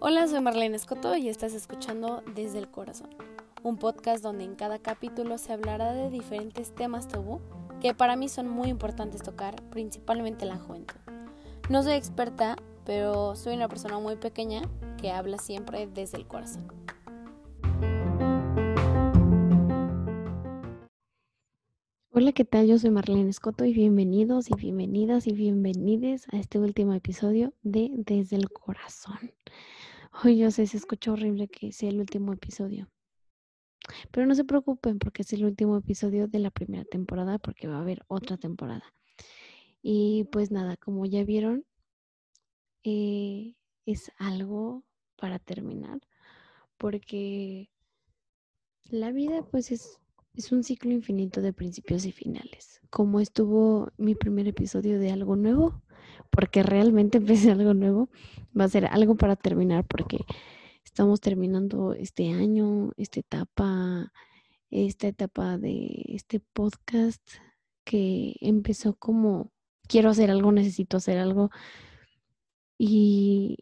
[0.00, 3.08] Hola, soy Marlene Escoto y estás escuchando Desde el Corazón,
[3.62, 7.40] un podcast donde en cada capítulo se hablará de diferentes temas tabú
[7.80, 11.00] que para mí son muy importantes tocar, principalmente la juventud.
[11.70, 14.60] No soy experta, pero soy una persona muy pequeña
[14.98, 16.79] que habla siempre desde el corazón.
[22.12, 22.66] Hola, ¿qué tal?
[22.66, 27.88] Yo soy Marlene Escoto y bienvenidos y bienvenidas y bienvenides a este último episodio de
[27.92, 29.32] Desde el Corazón.
[30.24, 32.88] Hoy yo sé, se escucha horrible que sea el último episodio.
[34.10, 37.76] Pero no se preocupen porque es el último episodio de la primera temporada porque va
[37.76, 38.92] a haber otra temporada.
[39.80, 41.64] Y pues nada, como ya vieron,
[42.82, 43.54] eh,
[43.86, 44.82] es algo
[45.14, 46.00] para terminar
[46.76, 47.70] porque
[48.90, 49.99] la vida pues es,
[50.34, 52.80] es un ciclo infinito de principios y finales.
[52.90, 55.82] Como estuvo mi primer episodio de algo nuevo,
[56.30, 58.08] porque realmente empecé algo nuevo,
[58.58, 60.24] va a ser algo para terminar porque
[60.84, 64.12] estamos terminando este año, esta etapa,
[64.70, 67.22] esta etapa de este podcast
[67.84, 69.52] que empezó como
[69.88, 71.50] quiero hacer algo, necesito hacer algo
[72.78, 73.58] y,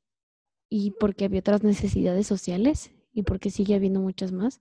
[0.68, 4.60] y porque había otras necesidades sociales y porque sigue habiendo muchas más.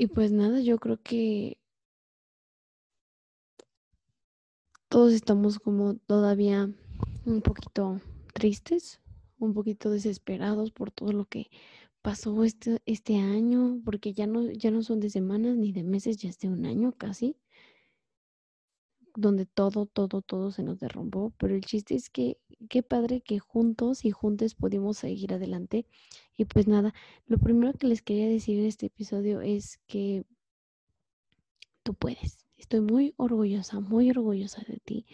[0.00, 1.58] Y pues nada, yo creo que
[4.88, 6.70] todos estamos como todavía
[7.26, 8.00] un poquito
[8.32, 8.98] tristes,
[9.38, 11.50] un poquito desesperados por todo lo que
[12.00, 16.16] pasó este, este año, porque ya no, ya no son de semanas ni de meses,
[16.16, 17.36] ya es de un año casi,
[19.16, 21.32] donde todo, todo, todo se nos derrumbó.
[21.38, 25.86] Pero el chiste es que qué padre que juntos y juntos pudimos seguir adelante.
[26.36, 26.94] Y pues nada,
[27.26, 30.24] lo primero que les quería decir en este episodio es que
[31.82, 32.46] tú puedes.
[32.56, 35.06] Estoy muy orgullosa, muy orgullosa de ti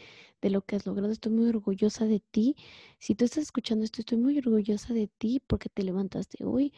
[0.42, 1.12] de lo que has logrado.
[1.12, 2.56] Estoy muy orgullosa de ti.
[2.98, 6.73] Si tú estás escuchando esto, estoy muy orgullosa de ti porque te levantaste hoy,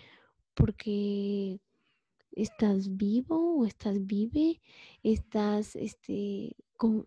[0.55, 1.61] porque
[2.33, 4.61] estás vivo o estás vive,
[5.03, 6.57] estás, este,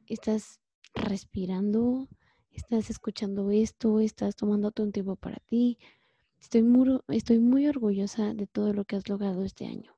[0.07, 0.59] estás
[0.93, 2.09] respirando,
[2.51, 5.77] estás escuchando esto, estás tomándote un tiempo para ti.
[6.39, 9.95] Estoy muy, estoy muy orgullosa de todo lo que has logrado este año.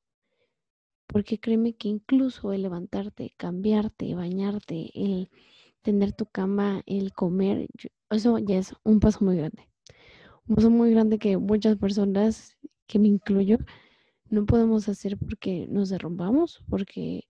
[1.08, 5.30] Porque créeme que incluso el levantarte, cambiarte, bañarte, el
[5.82, 7.68] tener tu cama, el comer,
[8.10, 9.70] eso ya es un paso muy grande.
[10.48, 12.58] Un paso muy grande que muchas personas,
[12.88, 13.58] que me incluyo,
[14.30, 17.28] no podemos hacer porque nos derrumbamos, porque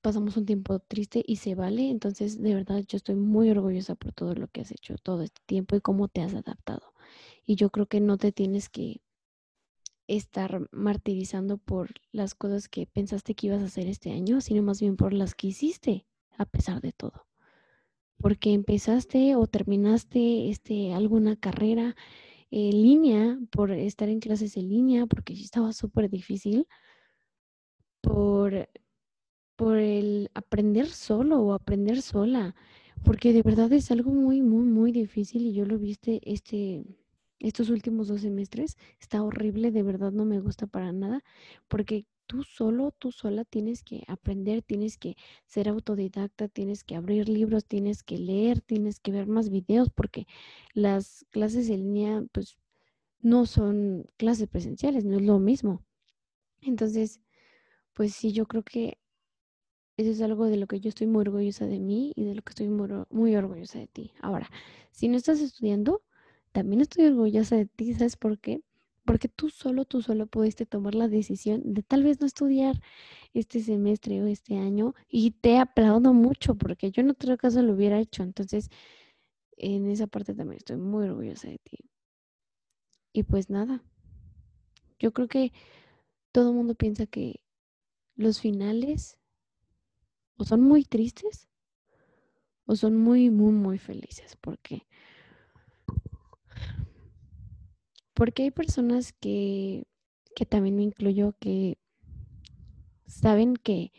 [0.00, 1.90] pasamos un tiempo triste y se vale.
[1.90, 5.40] Entonces, de verdad, yo estoy muy orgullosa por todo lo que has hecho todo este
[5.46, 6.94] tiempo y cómo te has adaptado.
[7.44, 9.00] Y yo creo que no te tienes que
[10.06, 14.80] estar martirizando por las cosas que pensaste que ibas a hacer este año, sino más
[14.80, 16.06] bien por las que hiciste
[16.36, 17.26] a pesar de todo.
[18.18, 21.94] Porque empezaste o terminaste este, alguna carrera
[22.50, 26.66] en línea, por estar en clases en línea, porque estaba súper difícil,
[28.00, 28.68] por,
[29.58, 32.54] por el aprender solo o aprender sola,
[33.02, 36.84] porque de verdad es algo muy, muy, muy difícil y yo lo viste este,
[37.40, 41.24] estos últimos dos semestres, está horrible, de verdad no me gusta para nada,
[41.66, 47.28] porque tú solo, tú sola tienes que aprender, tienes que ser autodidacta, tienes que abrir
[47.28, 50.28] libros, tienes que leer, tienes que ver más videos, porque
[50.72, 52.58] las clases en línea, pues,
[53.22, 55.82] no son clases presenciales, no es lo mismo.
[56.62, 57.20] Entonces,
[57.94, 58.98] pues sí, yo creo que
[59.98, 62.42] eso es algo de lo que yo estoy muy orgullosa de mí y de lo
[62.42, 64.12] que estoy muy, orgullosa de ti.
[64.20, 64.48] Ahora,
[64.92, 66.02] si no estás estudiando,
[66.52, 68.62] también estoy orgullosa de ti, ¿sabes por qué?
[69.04, 72.78] porque tú solo, tú solo pudiste tomar la decisión de tal vez no estudiar
[73.32, 77.72] este semestre o este año y te aplaudo mucho porque yo en otro caso lo
[77.72, 78.22] hubiera hecho.
[78.22, 78.68] Entonces,
[79.56, 81.78] en esa parte también estoy muy orgullosa de ti.
[83.14, 83.82] Y pues nada,
[84.98, 85.52] yo creo que
[86.30, 87.40] todo el mundo piensa que
[88.14, 89.16] los finales
[90.38, 91.48] o son muy tristes
[92.64, 94.86] o son muy, muy, muy felices porque
[98.18, 99.86] Porque hay personas que,
[100.34, 101.78] que también me incluyo, que
[103.06, 103.92] saben que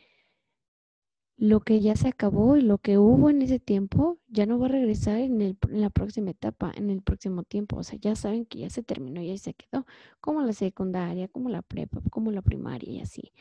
[1.38, 4.66] lo que ya se acabó y lo que hubo en ese tiempo ya no va
[4.66, 7.78] a regresar en, el, en, la próxima etapa, en el próximo tiempo.
[7.78, 9.86] O sea, ya saben que ya se terminó, ya se quedó,
[10.20, 13.32] como la secundaria, como la prepa, como la primaria y así.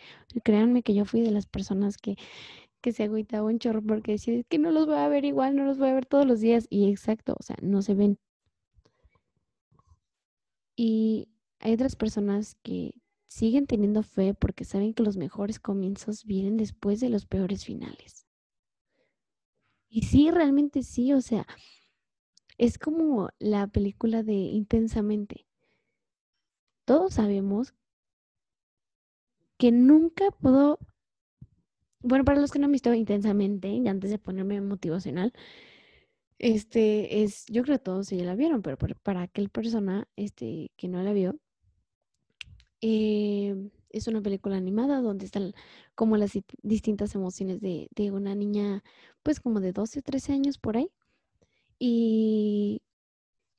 [0.44, 2.16] Créanme que yo fui de las personas que,
[2.80, 5.64] que se agüitaba un chorro porque decía, que no los voy a ver igual, no
[5.64, 6.66] los voy a ver todos los días.
[6.70, 8.18] Y exacto, o sea, no se ven.
[10.76, 11.28] Y
[11.60, 12.94] hay otras personas que
[13.26, 18.26] siguen teniendo fe porque saben que los mejores comienzos vienen después de los peores finales.
[19.88, 21.46] Y sí, realmente sí, o sea,
[22.58, 25.46] es como la película de Intensamente.
[26.84, 27.74] Todos sabemos
[29.58, 30.78] que nunca puedo,
[32.08, 35.32] bueno, para los que no han visto intensamente, y antes de ponerme motivacional,
[36.38, 40.88] este es, yo creo que todos ya la vieron, pero para, aquel persona este, que
[40.88, 41.36] no la vio,
[42.80, 45.52] eh, es una película animada donde están
[45.94, 46.32] como las
[46.62, 48.84] distintas emociones de, de, una niña,
[49.22, 50.90] pues como de 12 o 13 años por ahí.
[51.78, 52.82] Y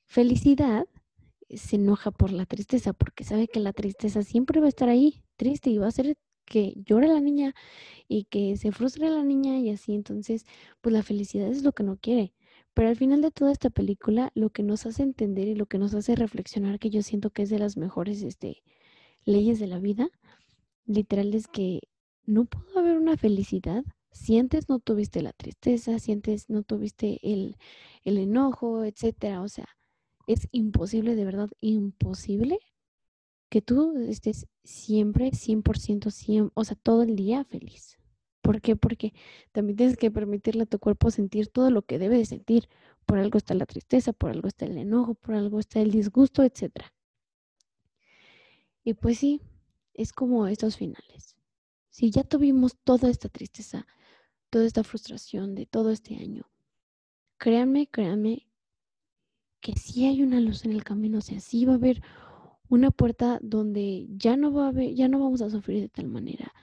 [0.06, 0.88] felicidad
[1.50, 5.24] se enoja por la tristeza porque sabe que la tristeza siempre va a estar ahí,
[5.36, 6.18] triste, y va a hacer
[6.50, 7.56] que llore la niña
[8.08, 9.94] y que se frustre la niña y así.
[9.96, 10.46] Entonces,
[10.82, 12.34] pues la felicidad es lo que no quiere.
[12.74, 15.80] Pero al final de toda esta película, lo que nos hace entender y lo que
[15.80, 18.64] nos hace reflexionar, que yo siento que es de las mejores este,
[19.26, 20.10] leyes de la vida,
[20.86, 21.82] literal es que
[22.26, 27.20] no pudo haber una felicidad si antes no tuviste la tristeza, si antes no tuviste
[27.24, 27.58] el,
[28.04, 29.42] el enojo, etcétera.
[29.42, 29.68] O sea,
[30.28, 32.60] es imposible, de verdad, imposible
[33.50, 37.98] que tú estés siempre 100%, 100, o sea, todo el día feliz.
[38.42, 38.76] ¿Por qué?
[38.76, 39.14] Porque
[39.52, 42.70] también tienes que permitirle a tu cuerpo sentir todo lo que debe de sentir.
[43.06, 46.44] Por algo está la tristeza, por algo está el enojo, por algo está el disgusto,
[46.44, 46.72] etc.
[48.84, 49.42] Y pues sí,
[49.94, 51.36] es como estos finales.
[51.90, 53.86] Si ya tuvimos toda esta tristeza,
[54.50, 56.50] toda esta frustración de todo este año,
[57.38, 58.48] créanme, créanme
[59.60, 62.02] que sí hay una luz en el camino, o sea, sí va a haber
[62.70, 66.08] una puerta donde ya no va a haber, ya no vamos a sufrir de tal
[66.08, 66.54] manera,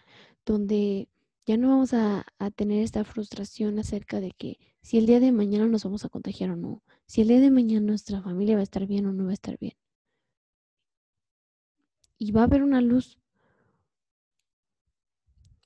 [0.46, 1.08] donde
[1.46, 2.24] ya no vamos a,
[2.56, 6.50] tener esta frustración acerca de que si el día de mañana nos vamos a contagiar
[6.50, 9.24] o no, si el día de mañana nuestra familia va a estar bien o no
[9.24, 9.74] va a estar bien.
[12.18, 13.18] Y va a haber una luz.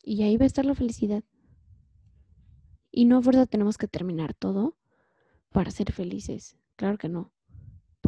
[0.03, 1.23] Y ahí va a estar la felicidad.
[2.91, 4.77] Y no a fuerza tenemos que terminar todo
[5.51, 6.57] para ser felices.
[6.77, 7.33] Claro que no.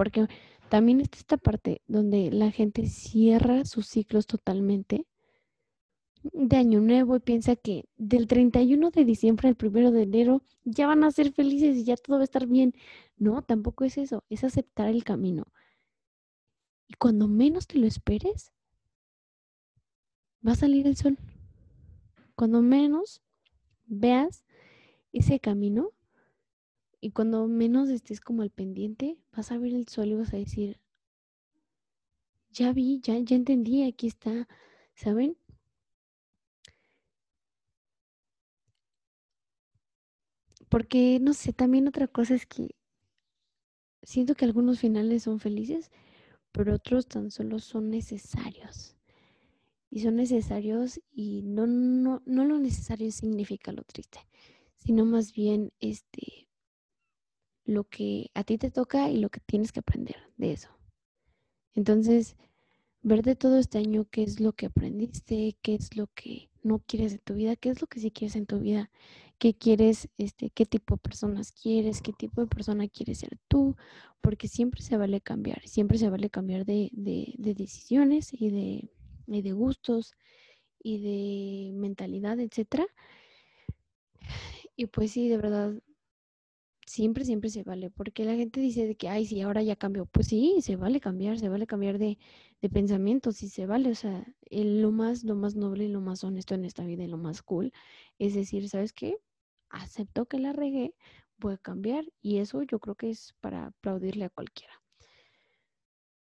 [0.03, 0.27] Porque
[0.69, 5.07] también está esta parte donde la gente cierra sus ciclos totalmente
[6.25, 10.89] de Año Nuevo y piensa que del 31 de diciembre al 1 de enero ya
[10.89, 12.75] van a ser felices y ya todo va a estar bien.
[13.17, 15.45] No, tampoco es eso, es aceptar el camino.
[16.89, 18.51] Y cuando menos te lo esperes,
[20.45, 21.17] va a salir el sol.
[22.35, 23.23] Cuando menos
[23.87, 24.43] veas
[25.13, 25.93] ese camino
[27.03, 30.39] y cuando menos estés como al pendiente, vas a ver el sol y vas a
[30.39, 30.81] decir,
[32.51, 34.47] ya vi, ya, ya entendí, aquí está,
[34.95, 35.37] ¿saben?
[40.69, 42.75] Porque, no sé, también otra cosa es que
[44.03, 45.91] siento que algunos finales son felices,
[46.53, 48.97] pero otros tan solo son necesarios.
[49.91, 54.21] Y son necesarios y no, no, no lo necesario significa lo triste,
[54.79, 56.49] sino más bien este
[57.65, 60.69] lo que a ti te toca y lo que tienes que aprender de eso.
[61.75, 62.37] Entonces,
[63.03, 66.79] ver de todo este año qué es lo que aprendiste, qué es lo que no
[66.81, 68.91] quieres de tu vida, qué es lo que sí quieres en tu vida,
[69.39, 73.77] qué quieres, este, qué tipo de personas quieres, qué tipo de persona quieres ser tú,
[74.21, 78.51] porque siempre se vale cambiar, siempre se vale cambiar de, de, decisiones y
[79.27, 80.15] de, de gustos
[80.83, 82.87] y de mentalidad, etcétera.
[84.77, 85.75] Y pues sí, de verdad,
[86.87, 90.07] siempre, siempre se vale, porque la gente dice de que, ay, sí, ahora ya cambió.
[90.07, 92.19] Pues sí, se vale cambiar, se vale cambiar de,
[92.61, 93.91] de pensamiento, sí se vale.
[93.91, 97.09] O sea, lo más, lo más noble y lo más honesto en esta vida y
[97.09, 97.73] lo más cool
[98.19, 99.19] es decir, ¿sabes qué?
[99.71, 100.95] Acepto que la regué,
[101.39, 104.83] voy a cambiar y eso yo creo que es para aplaudirle a cualquiera.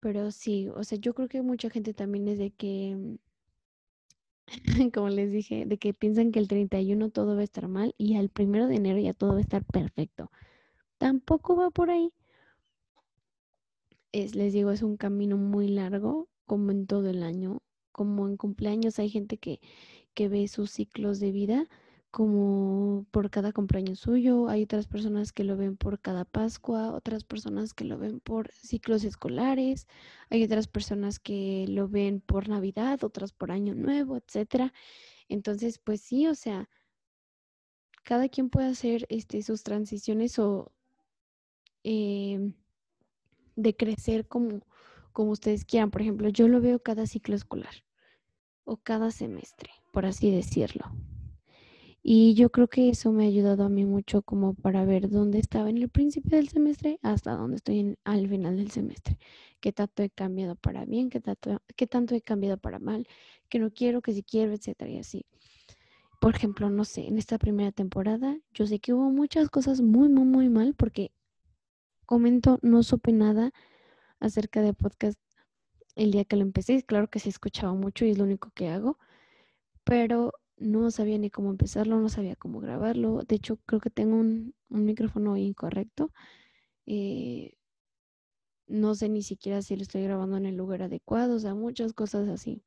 [0.00, 3.18] Pero sí, o sea, yo creo que mucha gente también es de que,
[4.94, 8.16] como les dije, de que piensan que el 31 todo va a estar mal y
[8.16, 10.30] al primero de enero ya todo va a estar perfecto
[10.98, 12.12] tampoco va por ahí.
[14.12, 17.62] Es, les digo, es un camino muy largo, como en todo el año.
[17.92, 19.60] Como en cumpleaños hay gente que,
[20.14, 21.66] que ve sus ciclos de vida
[22.16, 27.24] como por cada cumpleaños suyo, hay otras personas que lo ven por cada Pascua, otras
[27.24, 29.86] personas que lo ven por ciclos escolares,
[30.30, 34.72] hay otras personas que lo ven por Navidad, otras por Año Nuevo, etcétera.
[35.28, 36.70] Entonces, pues sí, o sea,
[38.02, 40.72] cada quien puede hacer este, sus transiciones o,
[41.88, 42.52] Em,
[43.54, 44.66] de crecer como,
[45.12, 45.92] como ustedes quieran.
[45.92, 47.84] Por ejemplo, yo lo veo cada ciclo escolar
[48.64, 50.90] o cada semestre, por así decirlo.
[52.08, 55.40] Y yo creo que eso me ha ayudado a mí mucho como para ver dónde
[55.40, 59.18] estaba en el principio del semestre hasta dónde estoy al final del semestre.
[59.58, 63.08] Qué tanto he cambiado para bien, qué tanto, qué tanto he cambiado para mal,
[63.48, 65.26] que no quiero, que si quiero, etcétera y así.
[66.20, 70.08] Por ejemplo, no sé, en esta primera temporada yo sé que hubo muchas cosas muy,
[70.08, 71.10] muy, muy mal porque
[72.06, 73.52] comento, no supe nada
[74.20, 75.18] acerca de podcast
[75.96, 76.84] el día que lo empecé.
[76.84, 78.96] Claro que se escuchaba mucho y es lo único que hago,
[79.82, 83.22] pero no sabía ni cómo empezarlo, no sabía cómo grabarlo.
[83.22, 86.12] De hecho, creo que tengo un, micrófono incorrecto.
[86.86, 87.56] Eh,
[88.68, 91.92] no sé ni siquiera si lo estoy grabando en el lugar adecuado, o sea, muchas
[91.92, 92.62] cosas así.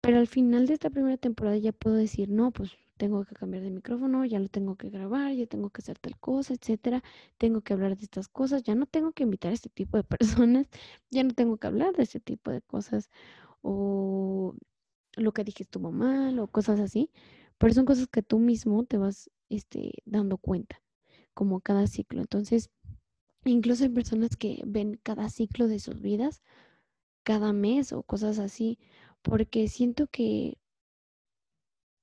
[0.00, 3.62] Pero al final de esta primera temporada ya puedo decir, no, pues tengo que cambiar
[3.62, 7.02] de micrófono, ya lo tengo que grabar, ya tengo que hacer tal cosa, etcétera.
[7.38, 10.04] Tengo que hablar de estas cosas, ya no tengo que invitar a este tipo de
[10.48, 10.68] personas,
[11.10, 13.10] ya no tengo que hablar de este tipo de cosas
[13.62, 14.54] o
[15.16, 17.10] lo que dije estuvo mal o cosas así,
[17.58, 20.82] pero son cosas que tú mismo te vas este, dando cuenta,
[21.34, 22.20] como cada ciclo.
[22.20, 22.70] Entonces,
[23.44, 26.42] incluso hay personas que ven cada ciclo de sus vidas,
[27.24, 28.78] cada mes o cosas así,
[29.22, 30.58] porque siento que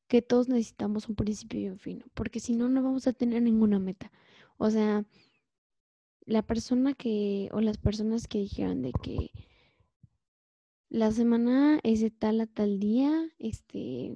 [0.07, 3.41] que todos necesitamos un principio y un fin, porque si no, no vamos a tener
[3.41, 4.11] ninguna meta.
[4.57, 5.05] O sea,
[6.25, 9.31] la persona que, o las personas que dijeron de que
[10.93, 14.13] la semana es de tal a tal día, este,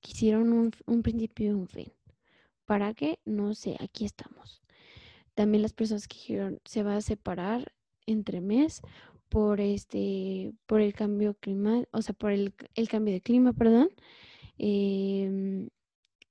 [0.00, 1.90] quisieron un, un principio y un fin.
[2.66, 3.18] ¿Para qué?
[3.24, 4.62] No sé, aquí estamos.
[5.34, 7.72] También las personas que dijeron se va a separar
[8.04, 8.82] entre mes
[9.30, 13.88] por este, por el cambio clima, o sea, por el, el cambio de clima, perdón.
[14.58, 15.70] Em,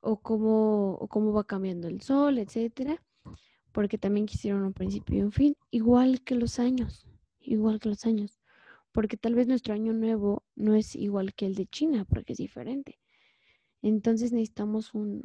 [0.01, 3.03] o, cómo, o cómo va cambiando el sol, etcétera,
[3.71, 7.07] porque también quisieron un principio y un fin, igual que los años,
[7.39, 8.40] igual que los años,
[8.91, 12.39] porque tal vez nuestro año nuevo no es igual que el de China, porque es
[12.39, 12.99] diferente.
[13.81, 15.23] Entonces necesitamos un,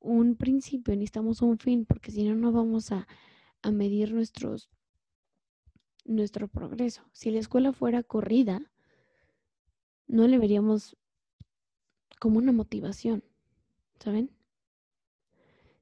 [0.00, 3.08] un principio, necesitamos un fin, porque si no, no vamos a,
[3.62, 4.70] a medir nuestros,
[6.04, 7.02] nuestro progreso.
[7.12, 8.70] Si la escuela fuera corrida,
[10.06, 10.96] no le veríamos
[12.18, 13.22] como una motivación,
[14.00, 14.30] ¿saben?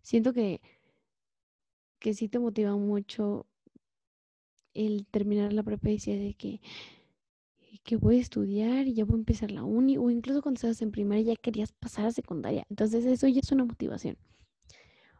[0.03, 0.61] Siento que,
[1.99, 3.47] que sí te motiva mucho
[4.76, 6.61] el terminar la prepa de que,
[7.85, 10.83] que voy a estudiar y ya voy a empezar la uni, o incluso cuando estabas
[10.83, 12.66] en primaria ya querías pasar a secundaria.
[12.71, 14.16] Entonces eso ya es una motivación.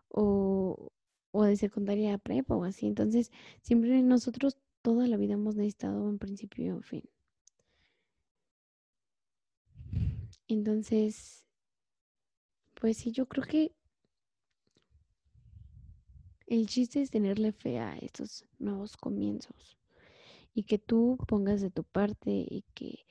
[0.09, 0.93] O,
[1.33, 2.87] o de secundaria a prepa o así.
[2.87, 3.31] Entonces,
[3.63, 7.03] siempre nosotros toda la vida hemos necesitado un principio y un fin.
[10.49, 11.45] Entonces,
[12.75, 13.73] pues sí, yo creo que
[16.47, 19.77] el chiste es tenerle fe a estos nuevos comienzos
[20.55, 23.07] y que tú pongas de tu parte y que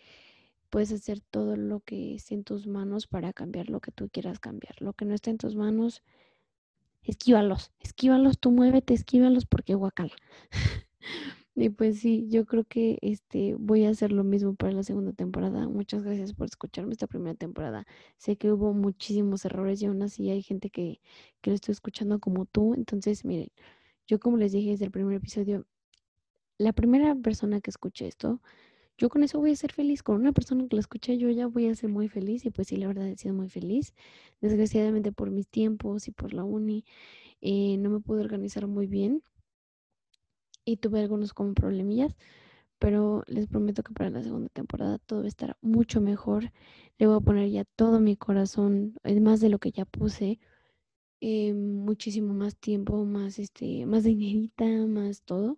[0.70, 4.40] puedes hacer todo lo que esté en tus manos para cambiar lo que tú quieras
[4.40, 4.82] cambiar.
[4.82, 6.04] Lo que no esté en tus manos,
[7.04, 10.16] esquívalos, esquívalos, tú muévete, esquívalos porque guacala.
[11.58, 15.14] Y pues sí, yo creo que este voy a hacer lo mismo para la segunda
[15.14, 15.68] temporada.
[15.70, 17.86] Muchas gracias por escucharme esta primera temporada.
[18.18, 21.00] Sé que hubo muchísimos errores y aún así hay gente que,
[21.42, 22.74] que lo estoy escuchando como tú.
[22.74, 23.50] Entonces, miren,
[24.08, 25.66] yo como les dije desde el primer episodio,
[26.58, 28.42] la primera persona que escuche esto,
[28.98, 30.04] yo con eso voy a ser feliz.
[30.04, 32.46] Con una persona que lo escuche, yo ya voy a ser muy feliz.
[32.46, 33.94] Y pues sí, la verdad he sido muy feliz.
[34.42, 36.86] Desgraciadamente por mis tiempos y por la uni,
[37.42, 39.24] eh, no me pude organizar muy bien
[40.66, 42.16] y tuve algunos como problemillas,
[42.80, 46.52] pero les prometo que para la segunda temporada todo va a estar mucho mejor.
[46.98, 50.40] Le voy a poner ya todo mi corazón, más de lo que ya puse,
[51.22, 55.58] eh, muchísimo más tiempo, más este, más dinerita, más todo.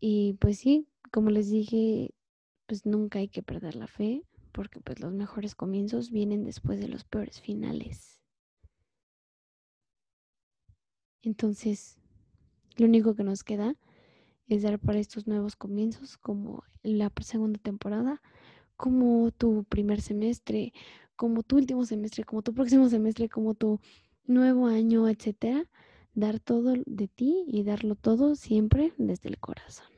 [0.00, 2.14] Y pues sí, como les dije,
[2.66, 6.88] pues nunca hay que perder la fe, porque pues los mejores comienzos vienen después de
[6.88, 8.20] los peores finales.
[11.22, 12.01] Entonces,
[12.76, 13.76] lo único que nos queda
[14.48, 18.20] es dar para estos nuevos comienzos, como la segunda temporada,
[18.76, 20.72] como tu primer semestre,
[21.16, 23.80] como tu último semestre, como tu próximo semestre, como tu
[24.26, 25.68] nuevo año, etcétera.
[26.14, 29.91] Dar todo de ti y darlo todo siempre desde el corazón.